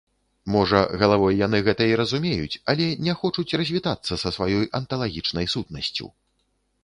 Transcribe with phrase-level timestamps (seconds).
[0.53, 6.05] Можа, галавой яны гэта і разумеюць, але не хочуць развітацца са сваёй анталагічнай сутнасцю.